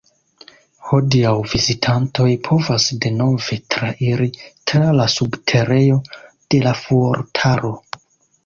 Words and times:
Hodiaŭ 0.85 1.33
vizitantoj 1.51 2.25
povas 2.47 2.87
denove 3.05 3.59
trairi 3.75 4.31
tra 4.73 4.83
la 5.01 5.09
subterejo 5.17 6.03
de 6.09 6.67
la 6.69 6.77
fuortaro. 6.85 7.75